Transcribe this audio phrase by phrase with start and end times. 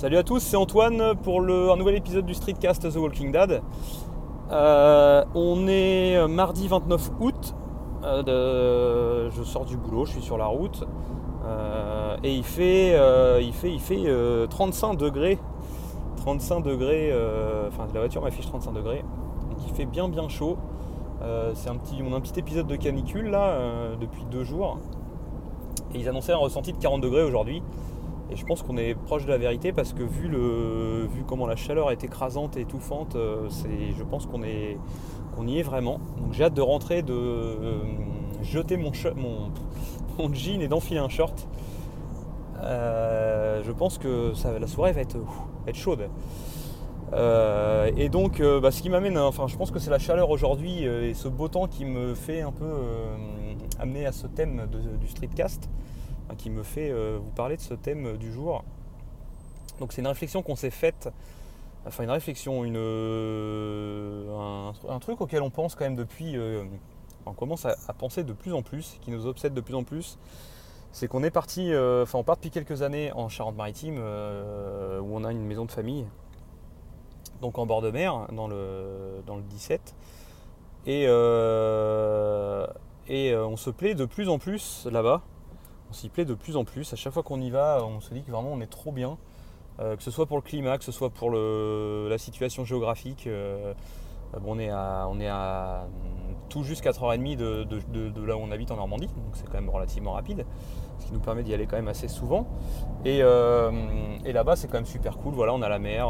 [0.00, 3.60] Salut à tous, c'est Antoine pour le, un nouvel épisode du Streetcast The Walking Dead.
[4.50, 7.54] Euh, on est mardi 29 août.
[8.02, 10.84] Euh, je sors du boulot, je suis sur la route.
[11.44, 12.98] Euh, et il fait,
[13.42, 14.06] il fait, il fait
[14.48, 15.38] 35 degrés.
[16.16, 17.12] 35 degrés,
[17.68, 19.04] enfin la voiture m'affiche 35 degrés.
[19.50, 20.56] Donc il fait bien bien chaud.
[21.52, 23.54] c'est un petit, on a un petit épisode de canicule là
[24.00, 24.78] depuis deux jours.
[25.94, 27.62] Et ils annonçaient un ressenti de 40 degrés aujourd'hui.
[28.30, 31.46] Et je pense qu'on est proche de la vérité parce que vu, le, vu comment
[31.46, 35.98] la chaleur est écrasante et étouffante, euh, je pense qu'on, y est vraiment.
[36.16, 37.82] Donc j'ai hâte de rentrer, de euh,
[38.42, 39.50] jeter mon, mon,
[40.18, 41.48] mon, jean et d'enfiler un short.
[42.62, 45.16] Euh, je pense que la soirée va être,
[45.66, 46.08] être chaude.
[47.12, 51.14] et donc, bah, ce qui m'amène, enfin, je pense que c'est la chaleur aujourd'hui et
[51.14, 52.70] ce beau temps qui me fait un peu
[53.80, 54.68] amener à ce thème
[55.00, 55.68] du streetcast
[56.36, 58.64] qui me fait euh, vous parler de ce thème du jour.
[59.78, 61.08] Donc c'est une réflexion qu'on s'est faite,
[61.86, 66.64] enfin une réflexion, une, euh, un, truc auquel on pense quand même depuis, euh,
[67.24, 70.18] on commence à, penser de plus en plus, qui nous obsède de plus en plus,
[70.92, 75.30] c'est qu'on est parti, enfin on part depuis quelques années en Charente-Maritime, où on a
[75.30, 76.04] une maison de famille,
[77.40, 79.94] donc en bord de mer, dans le, dans le 17.
[80.86, 81.04] Et,
[83.08, 85.22] et on se plaît de plus en plus là-bas
[85.90, 86.92] on s'y plaît de plus en plus.
[86.92, 89.18] À chaque fois qu'on y va, on se dit que vraiment on est trop bien.
[89.80, 93.26] Euh, que ce soit pour le climat, que ce soit pour la situation géographique.
[93.26, 93.72] Euh,
[94.46, 95.86] on, est à, on est à
[96.48, 99.70] tout juste 4h30 de, de, là où on habite en Normandie, donc c'est quand même
[99.70, 100.44] relativement rapide,
[100.98, 102.46] ce qui nous permet d'y aller quand même assez souvent.
[103.04, 103.70] Et, euh,
[104.24, 105.34] là-bas, c'est quand même super cool.
[105.34, 106.08] Voilà, on a la mer.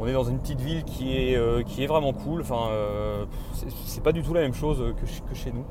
[0.00, 2.40] on est dans une petite ville qui est, vraiment cool.
[2.40, 2.70] Enfin,
[3.84, 5.64] c'est pas du tout la même chose que chez nous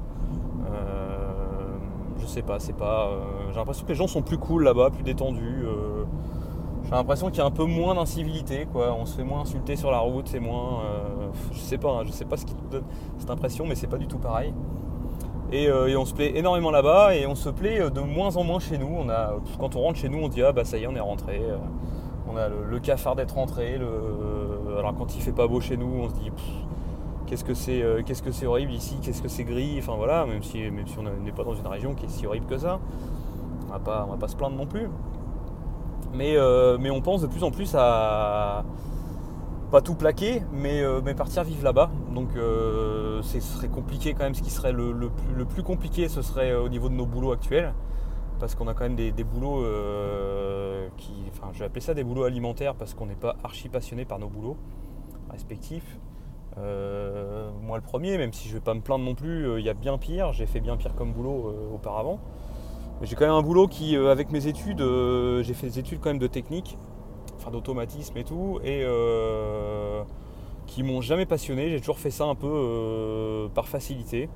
[2.24, 3.10] je sais pas, c'est pas.
[3.10, 3.18] Euh,
[3.50, 5.64] j'ai l'impression que les gens sont plus cool là-bas, plus détendus.
[5.66, 6.06] Euh,
[6.86, 8.96] j'ai l'impression qu'il y a un peu moins d'incivilité, quoi.
[8.98, 10.82] On se fait moins insulter sur la route, c'est moins.
[10.86, 12.84] Euh, je sais pas, hein, je sais pas ce qui donne
[13.18, 14.54] cette impression, mais c'est pas du tout pareil.
[15.52, 18.80] Et, on se plaît énormément là-bas et on se plaît de moins en moins chez
[18.80, 18.90] nous.
[18.90, 20.96] On a, quand on rentre chez nous, on dit ah bah ça y est, on
[20.96, 21.42] est rentré.
[22.28, 23.76] on a le, cafard d'être rentré.
[23.76, 26.32] alors quand il fait pas beau chez nous, on se dit
[27.34, 30.28] qu'est-ce que c'est euh, qu'est-ce que c'est horrible ici, qu'est-ce que c'est gris, enfin voilà,
[30.28, 32.60] même si, même si on n'est pas dans une région qui est si horrible que
[32.60, 32.80] ça,
[33.68, 34.88] on va pas, on va pas se plaindre non plus.
[36.14, 38.66] Mais, euh, mais on pense de plus en plus à
[39.72, 41.90] pas tout plaquer, mais, euh, mais partir vivre là-bas.
[42.14, 45.10] Donc ce serait compliqué quand même, ce qui serait le,
[45.50, 47.74] plus, compliqué, ce serait au niveau de nos boulots actuels.
[48.40, 49.66] Parce qu'on a quand même des, des boulots
[50.98, 51.14] qui.
[51.30, 54.20] Enfin, je vais appeler ça des boulots alimentaires parce qu'on n'est pas archi passionné par
[54.20, 54.58] nos boulots
[55.32, 55.98] respectifs.
[56.58, 59.66] Euh, moi le premier, même si je vais pas me plaindre non plus, euh, il
[59.66, 62.20] y a bien pire, j'ai fait bien pire comme boulot euh, auparavant.
[63.02, 64.84] Mais j'ai quand même un boulot qui, avec mes études,
[65.42, 66.78] j'ai fait des études quand même de technique,
[67.38, 68.86] enfin d'automatisme et tout, et
[70.68, 71.70] qui m'ont jamais passionné.
[71.70, 74.30] J'ai toujours fait ça un peu par facilité.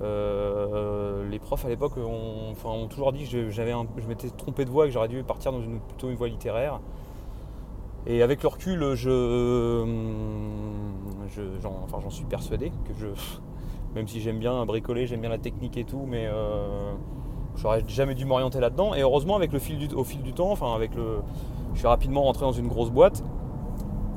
[0.00, 4.88] les profs à l'époque ont, toujours dit que j'avais je m'étais trompé de voie et
[4.88, 6.78] que j'aurais dû partir dans une, plutôt une voie littéraire.
[8.06, 9.84] Et avec le recul, je,
[11.60, 13.06] j'en, suis persuadé que je,
[13.94, 16.92] même si j'aime bien bricoler, j'aime bien la technique et tout, mais euh,
[17.56, 18.94] j'aurais jamais dû m'orienter là-dedans.
[18.94, 21.18] Et heureusement, avec le fil du, au fil du temps, enfin avec le,
[21.74, 23.22] je suis rapidement rentré dans une grosse boîte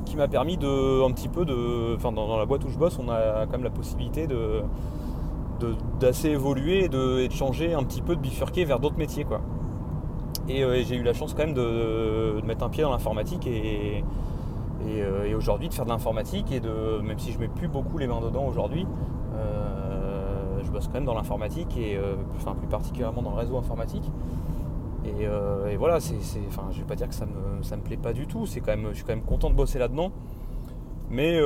[0.04, 2.98] qui m'a permis de, un petit peu de, enfin dans, la boîte où je bosse,
[2.98, 4.62] on a quand même la possibilité de,
[6.00, 9.40] d'assez évoluer et de, changer un petit peu, de bifurquer vers d'autres métiers, quoi.
[10.48, 14.04] Euh, et, j'ai eu la chance quand même de, mettre un pied dans l'informatique et,
[15.02, 18.06] euh, aujourd'hui de faire de l'informatique et de même si je mets plus beaucoup les
[18.06, 18.86] mains dedans aujourd'hui,
[19.34, 21.98] euh, je bosse quand même dans l'informatique et
[22.36, 24.10] enfin plus particulièrement dans le réseau informatique.
[25.04, 26.16] Et, voilà, c'est,
[26.48, 28.46] enfin, je vais pas dire que ça me, me plaît pas du tout.
[28.46, 30.10] C'est quand même, je suis quand même content de bosser là-dedans.
[31.10, 31.40] Mais,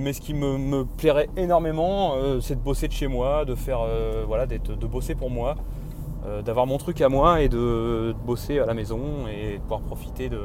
[0.00, 3.80] mais ce qui me, plairait énormément, c'est de bosser de chez moi, de faire,
[4.26, 5.56] voilà, de bosser pour moi,
[6.24, 9.80] euh, d'avoir mon truc à moi et de, bosser à la maison et de pouvoir
[9.80, 10.38] profiter de,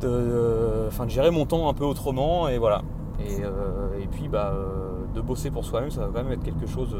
[0.00, 2.82] de, de gérer mon temps un peu autrement et voilà.
[3.20, 6.66] Et, euh, puis bah, euh, de bosser pour soi-même, ça va quand même être quelque
[6.66, 6.96] chose,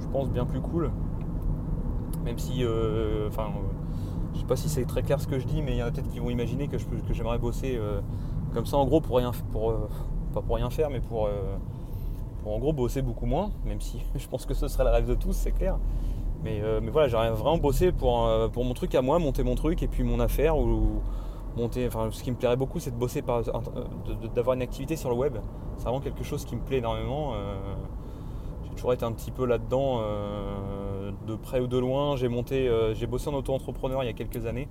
[0.00, 0.90] je pense, bien plus cool.
[2.24, 2.64] Même si,
[3.28, 3.46] enfin,
[4.34, 5.86] je sais pas si c'est très clair ce que je dis, mais il y en
[5.86, 7.80] a peut-être qui vont imaginer que, que j'aimerais bosser
[8.52, 9.72] comme ça en gros pour rien, pour,
[10.34, 11.28] pas pour rien faire, mais pour
[12.46, 15.14] en gros bosser beaucoup moins, même si je pense que ce serait le rêve de
[15.14, 15.78] tous, c'est clair.
[16.44, 19.42] Mais, euh, mais voilà, j'aimerais vraiment bosser pour, euh, pour mon truc à moi, monter
[19.42, 20.56] mon truc et puis mon affaire
[21.56, 21.86] monter.
[21.86, 23.42] Enfin, ce qui me plairait beaucoup, c'est de bosser par,
[24.34, 25.36] d'avoir une activité sur le web.
[25.76, 27.34] C'est vraiment quelque chose qui me plaît énormément.
[27.34, 27.56] Euh,
[28.64, 30.02] j'ai toujours été un petit peu là-dedans,
[31.26, 32.16] de près ou de loin.
[32.16, 34.68] J'ai monté, j'ai bossé en auto-entrepreneur il y a quelques années.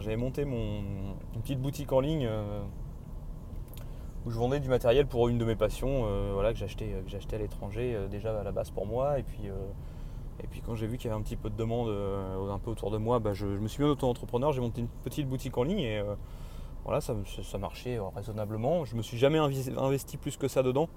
[0.00, 0.80] j'avais monté mon,
[1.34, 2.28] une petite boutique en ligne
[4.26, 6.94] où je vendais du matériel pour une de mes passions, voilà, que j'achetais,
[7.32, 9.18] à l'étranger déjà à la base pour moi.
[9.18, 9.50] Et puis,
[10.42, 12.70] et puis quand j'ai vu qu'il y avait un petit peu de demande un peu
[12.70, 15.62] autour de moi, bah, je, me suis mis auto-entrepreneur, j'ai monté une petite boutique en
[15.62, 16.02] ligne et
[16.84, 17.14] voilà, ça,
[17.58, 18.84] marchait raisonnablement.
[18.84, 20.88] Je me suis jamais investi plus que ça dedans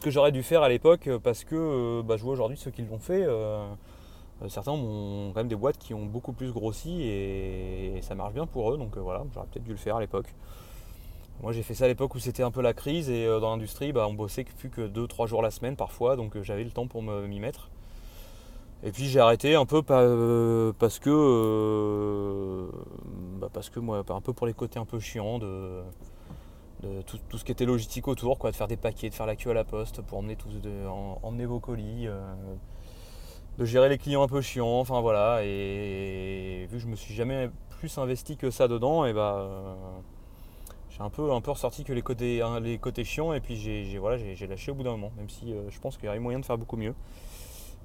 [0.00, 2.56] ce que j'aurais dû faire à l'époque euh, parce que euh, bah, je vois aujourd'hui
[2.56, 3.22] ceux qui l'ont fait.
[3.22, 3.68] Euh,
[4.48, 8.46] certains ont quand même des boîtes qui ont beaucoup plus grossi et, ça marche bien
[8.46, 8.78] pour eux.
[8.78, 10.32] Donc voilà, j'aurais peut-être dû le faire à l'époque.
[11.42, 13.92] Moi j'ai fait ça à l'époque où c'était un peu la crise et dans l'industrie
[13.92, 17.02] bah, on bossait plus que 2-3 jours la semaine parfois donc j'avais le temps pour
[17.02, 17.70] m'y mettre.
[18.82, 22.68] Et puis j'ai arrêté un peu parce que
[23.38, 25.82] bah, parce que moi un peu pour les côtés un peu chiants de,
[27.06, 29.50] tout, ce qui était logistique autour, quoi, de faire des paquets, de faire la queue
[29.50, 30.48] à la poste pour emmener, tous
[31.22, 32.20] emmener vos colis, euh,
[33.58, 35.40] de gérer les clients un peu chiants, enfin voilà.
[35.44, 39.76] Et, vu que je me suis jamais plus investi que ça dedans, et bah
[40.90, 43.56] j'ai un peu, un peu ressorti que les côtés, hein, les côtés chiants, et puis
[43.56, 44.16] j'ai voilà,
[44.48, 46.44] lâché au bout d'un moment, même si euh, je pense qu'il y aurait moyen de
[46.44, 46.94] faire beaucoup mieux.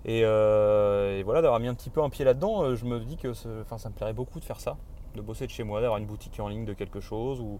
[0.06, 3.34] Et, euh, voilà, d'avoir mis un petit peu un pied là-dedans, je me dis que
[3.62, 4.78] enfin, ça me plairait beaucoup de faire ça,
[5.16, 7.60] de bosser de chez moi, d'avoir une boutique en ligne de quelque chose ou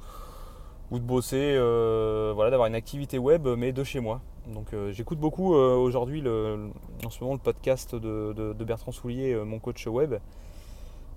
[0.92, 4.22] ou de bosser, euh, voilà, d'avoir une activité web, mais de chez moi.
[4.48, 9.60] Donc euh, j'écoute beaucoup euh, aujourd'hui, en ce moment, le podcast de, Bertrand Soulier, mon
[9.60, 10.16] coach web,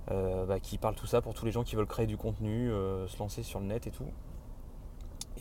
[0.09, 2.71] bah, qui parle tout ça pour tous les gens qui veulent créer du contenu,
[3.07, 4.07] se lancer sur le net et tout.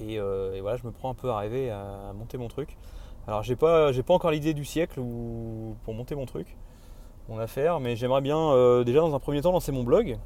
[0.02, 0.20] Et,
[0.60, 2.78] voilà, je me prends un peu à rêver à monter mon truc.
[3.28, 5.02] Alors j'ai pas, j'ai pas encore l'idée du siècle
[5.84, 6.56] pour monter mon truc,
[7.28, 10.18] mon affaire, mais j'aimerais bien déjà dans un premier temps lancer mon blog.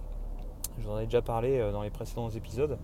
[0.78, 2.78] Je vous en ai déjà parlé dans les précédents épisodes.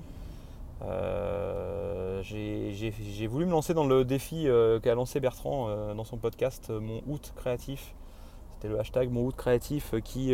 [0.83, 6.17] Euh, j'ai voulu me lancer dans le défi euh, qu'a lancé Bertrand euh, dans son
[6.17, 7.95] podcast Mon août créatif.
[8.55, 10.33] C'était le hashtag Mon août créatif qui,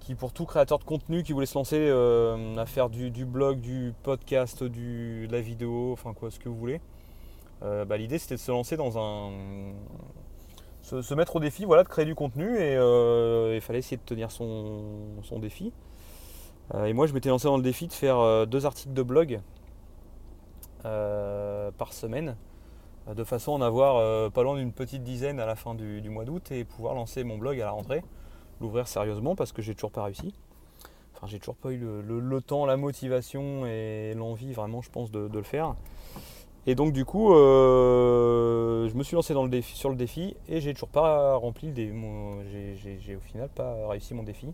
[0.00, 1.90] qui, pour tout créateur de contenu qui voulait se lancer
[2.58, 6.56] à faire du, blog, du podcast, du, de la vidéo, enfin quoi, ce que vous
[6.56, 6.80] voulez.
[7.62, 9.32] Bah, l'idée c'était de se lancer dans un.
[10.82, 14.30] Se, mettre au défi voilà, de créer du contenu et il fallait essayer de tenir
[14.30, 15.72] son, défi.
[16.74, 19.02] Euh, et moi, je m'étais lancé dans le défi de faire euh, deux articles de
[19.02, 19.40] blog
[20.84, 22.36] euh, par semaine,
[23.12, 26.24] de façon à en avoir pas loin d'une petite dizaine à la fin du, mois
[26.24, 28.02] d'août et pouvoir lancer mon blog à la rentrée,
[28.60, 30.34] l'ouvrir sérieusement parce que j'ai toujours pas réussi.
[31.14, 35.30] Enfin, j'ai toujours pas eu le, temps, la motivation et l'envie vraiment, je pense, de,
[35.32, 35.76] le faire.
[36.66, 41.36] Et donc du coup, je me suis lancé sur le défi et j'ai toujours pas
[41.36, 41.92] rempli le.
[42.98, 44.48] J'ai au final pas réussi mon défi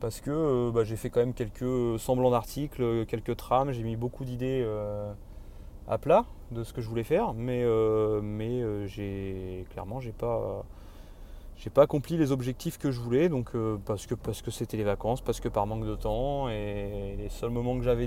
[0.00, 3.96] parce que euh, bah, j'ai fait quand même quelques semblants d'articles, quelques trames, j'ai mis
[3.96, 5.12] beaucoup d'idées euh,
[5.88, 8.86] à plat de ce que je voulais faire, mais, euh,
[9.70, 10.64] clairement j'ai pas
[11.74, 13.50] pas accompli les objectifs que je voulais, donc
[13.84, 17.28] parce que parce que c'était les vacances, parce que par manque de temps et les
[17.28, 18.06] seuls moments que j'avais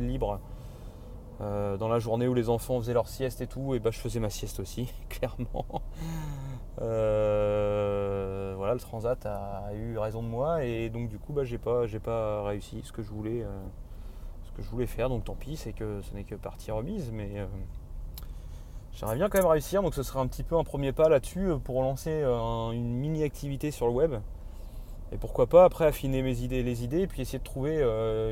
[1.40, 4.00] libre dans la journée où les enfants faisaient leur sieste et tout, et bah, je
[4.00, 5.66] faisais ma sieste aussi, clairement.
[6.82, 11.58] Euh, voilà, le transat a, eu raison de moi et donc du coup, bah, j'ai
[11.58, 13.50] pas, j'ai pas réussi ce que je voulais, euh,
[14.46, 15.10] ce que je voulais faire.
[15.10, 17.46] Donc tant pis, c'est que ce n'est que partie remise, mais euh,
[18.94, 19.82] j'aimerais bien quand même réussir.
[19.82, 23.72] Donc ce serait un petit peu un premier pas là-dessus pour lancer une mini activité
[23.72, 24.16] sur le web.
[25.12, 27.82] Et pourquoi pas après affiner mes idées, les idées, et puis essayer de trouver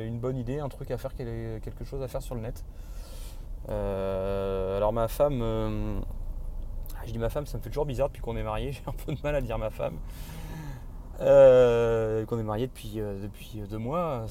[0.06, 2.64] une bonne idée, un truc à faire, quelque chose à faire sur le net.
[3.66, 6.02] Alors ma femme
[7.08, 8.72] je dis ma femme, ça me fait toujours bizarre depuis qu'on est marié.
[8.72, 9.98] J'ai un peu de mal à dire ma femme.
[11.20, 13.26] Euh, qu'on est marié depuis, euh,
[13.68, 14.26] deux mois.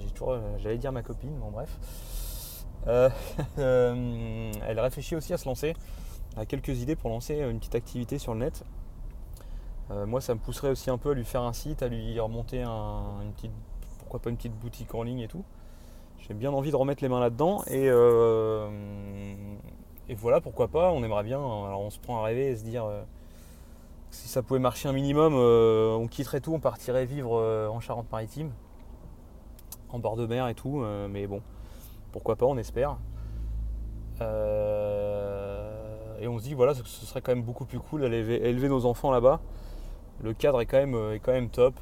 [0.00, 1.78] j'ai toujours, euh, j'allais dire ma copine, bon bref.
[3.58, 5.76] elle réfléchit aussi à se lancer,
[6.36, 8.64] à quelques idées pour lancer une petite activité sur le net.
[9.90, 12.62] moi, ça me pousserait aussi un peu à lui faire un site, à lui remonter
[12.62, 13.52] une petite,
[13.98, 15.44] pourquoi pas une petite boutique en ligne et tout.
[16.20, 17.90] J'ai bien envie de remettre les mains là-dedans et
[20.10, 21.38] et voilà, pourquoi pas, on aimerait bien.
[21.38, 23.00] Alors on se prend à rêver et se dire euh,
[24.10, 27.78] si ça pouvait marcher un minimum, euh, on quitterait tout, on partirait vivre euh, en
[27.78, 28.50] Charente-Maritime,
[29.90, 30.84] en bord de mer et tout.
[31.08, 31.42] mais bon,
[32.10, 32.96] pourquoi pas, on espère.
[34.20, 34.24] et
[36.26, 39.12] on se dit voilà, ce serait quand même beaucoup plus cool d'aller élever, nos enfants
[39.12, 39.38] là-bas.
[40.24, 41.76] Le cadre est quand même, est quand même top.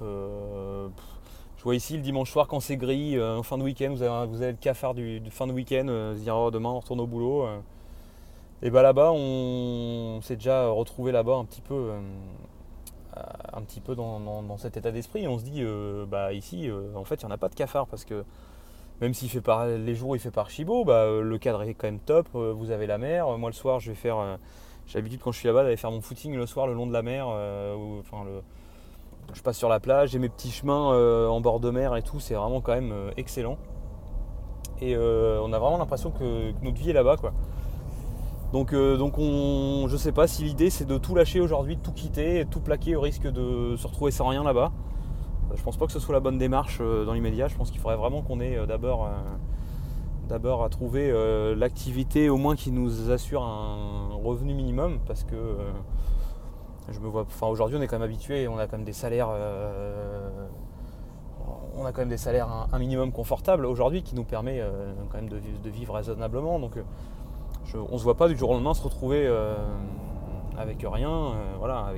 [1.59, 4.53] Je vois ici le dimanche soir quand c'est gris, en fin de week-end, vous avez,
[4.53, 7.47] le cafard du, fin de week-end, dire oh, demain on retourne au boulot.
[8.61, 12.01] Et bah là-bas, on, s'est déjà retrouvé là-bas un petit peu, euh,
[13.53, 15.29] un petit peu dans, cet état d'esprit.
[15.29, 17.55] on se dit, euh, bah ici, euh, en fait, il n'y en a pas de
[17.55, 18.25] cafard parce que
[19.01, 21.87] même s'il fait par les jours, il fait par chibo, bah, le cadre est quand
[21.87, 22.29] même top.
[22.33, 23.29] vous avez la mer.
[23.39, 24.39] Moi, le soir, je vais faire.
[24.87, 26.93] j'ai l'habitude quand je suis là-bas d'aller faire mon footing le soir le long de
[26.93, 27.29] la mer,
[29.35, 32.21] je passe sur la plage, j'ai mes petits chemins en bord de mer et tout,
[32.21, 33.59] c'est vraiment quand même excellent.
[34.81, 37.33] Et on a vraiment l'impression que, notre vie est là-bas quoi.
[38.53, 41.93] Donc, donc on, je sais pas si l'idée c'est de tout lâcher aujourd'hui, de tout
[41.93, 44.73] quitter, de tout plaquer au risque de se retrouver sans rien là-bas.
[45.55, 47.49] Je pense pas que ce soit la bonne démarche dans l'immédiat.
[47.49, 49.09] Je pense qu'il faudrait vraiment qu'on ait d'abord
[50.29, 55.35] d'abord à trouver euh, l'activité au moins qui nous assure un revenu minimum parce que
[55.35, 55.73] euh,
[56.91, 58.93] je me vois enfin aujourd'hui on est quand même habitué on a quand même des
[58.93, 60.29] salaires euh,
[61.77, 64.63] on a quand même des salaires un, minimum confortable aujourd'hui qui nous permet
[65.11, 66.73] quand même de, vivre raisonnablement donc
[67.75, 69.27] on se voit pas du jour au lendemain se retrouver
[70.59, 71.93] avec rien voilà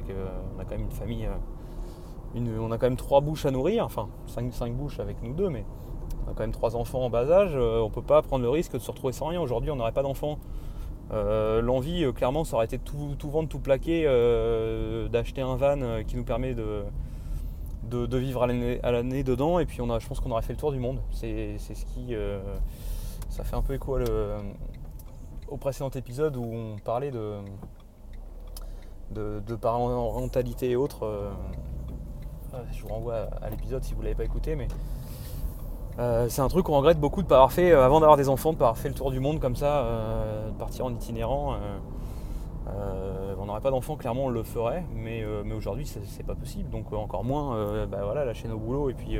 [0.56, 1.28] on a quand même une famille
[2.36, 5.48] on a quand même trois bouches à nourrir enfin cinq, cinq bouches avec nous deux
[5.48, 5.64] mais
[6.26, 8.50] on a quand même trois enfants en bas âge, euh, on peut pas prendre le
[8.50, 9.40] risque de se retrouver sans rien.
[9.40, 10.38] Aujourd'hui, on n'aurait pas d'enfants.
[11.12, 14.04] Euh, l'envie, euh, clairement, ça aurait été tout, vendre, tout plaquer,
[15.10, 16.84] d'acheter un van qui nous permet de,
[17.90, 19.58] de, vivre à l'année dedans.
[19.58, 21.00] Et puis, on a, je pense qu'on aurait fait le tour du monde.
[21.10, 22.14] C'est ce qui.
[23.28, 23.98] ça fait un peu écho
[25.48, 27.40] au précédent épisode où on parlait de,
[29.10, 31.32] de, parentalité et autres.
[32.72, 34.54] je vous renvoie à l'épisode si vous ne l'avez pas écouté.
[34.54, 34.68] mais
[35.98, 38.16] euh, c'est un truc qu'on regrette beaucoup de ne pas avoir fait, euh, avant d'avoir
[38.16, 40.56] des enfants, de ne pas avoir fait le tour du monde comme ça, euh, de
[40.56, 41.56] partir en itinérant.
[43.38, 46.70] on n'aurait pas d'enfants, clairement on le ferait, mais, aujourd'hui c'est pas possible.
[46.70, 49.18] Donc encore moins bah, voilà, lâcher nos boulots et puis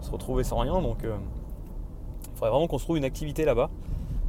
[0.00, 0.80] se retrouver sans rien.
[0.80, 3.68] Donc il faudrait vraiment qu'on se trouve une activité là-bas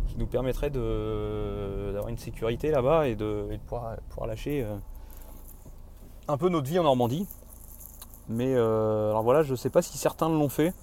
[0.08, 3.96] qui nous permettrait d'avoir une sécurité là-bas et de, pouvoir,
[4.28, 4.66] lâcher
[6.28, 7.28] un peu notre vie en Normandie.
[8.28, 10.74] Mais alors voilà, je ne sais pas si certains l'ont fait.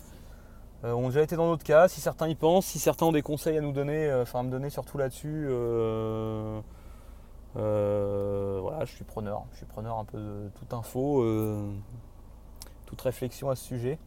[0.84, 3.22] Euh, ont déjà été dans notre cas, si certains y pensent, si certains ont des
[3.22, 5.46] conseils à nous donner, euh, enfin à me donner surtout là-dessus.
[5.48, 6.60] Euh,
[7.54, 9.44] voilà, je suis preneur.
[9.52, 11.24] Je suis preneur un peu de toute info,
[12.84, 13.98] toute réflexion à ce sujet.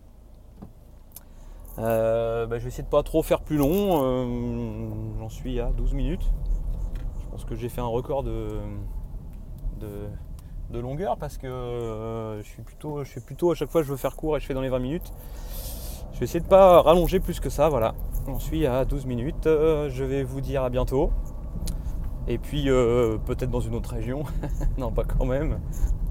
[1.77, 5.17] Bah, je vais essayer de pas trop faire plus long.
[5.17, 6.29] J'en suis à 12 minutes.
[7.21, 8.59] Je pense que j'ai fait un record de,
[9.79, 13.97] de, longueur parce que je suis plutôt, je suis plutôt à chaque fois je veux
[13.97, 15.11] faire court et je fais dans les 20 minutes.
[16.19, 17.95] Je vais essayer de ne pas rallonger plus que ça, voilà.
[18.27, 19.47] On suit à 12 minutes.
[19.47, 21.11] Euh, je vais vous dire à bientôt.
[22.27, 24.25] Et puis euh, peut-être dans une autre région.
[24.77, 25.61] non, pas quand même.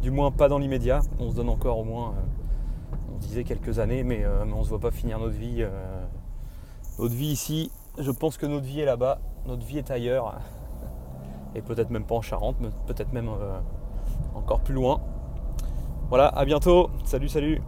[0.00, 1.00] Du moins pas dans l'immédiat.
[1.20, 4.70] On se donne encore au moins, euh, on disait quelques années, mais, on ne se
[4.70, 5.62] voit pas finir notre vie.
[6.98, 9.18] notre vie ici, je pense que notre vie est là-bas.
[9.44, 10.38] Notre vie est ailleurs.
[11.54, 13.28] Et peut-être même pas en Charente, peut-être même
[14.34, 15.02] encore plus loin.
[16.08, 16.88] Voilà, à bientôt.
[17.04, 17.60] Salut, salut.